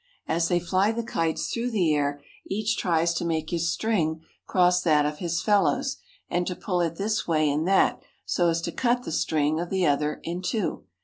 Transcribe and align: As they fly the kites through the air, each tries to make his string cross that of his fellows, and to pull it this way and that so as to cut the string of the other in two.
As 0.27 0.47
they 0.47 0.59
fly 0.59 0.91
the 0.91 1.03
kites 1.03 1.51
through 1.51 1.69
the 1.69 1.93
air, 1.93 2.23
each 2.47 2.75
tries 2.75 3.13
to 3.13 3.23
make 3.23 3.51
his 3.51 3.71
string 3.71 4.21
cross 4.47 4.81
that 4.81 5.05
of 5.05 5.19
his 5.19 5.43
fellows, 5.43 5.97
and 6.27 6.47
to 6.47 6.55
pull 6.55 6.81
it 6.81 6.95
this 6.95 7.27
way 7.27 7.47
and 7.51 7.67
that 7.67 8.01
so 8.25 8.49
as 8.49 8.61
to 8.61 8.71
cut 8.71 9.03
the 9.03 9.11
string 9.11 9.59
of 9.59 9.69
the 9.69 9.85
other 9.85 10.19
in 10.23 10.41
two. 10.41 10.85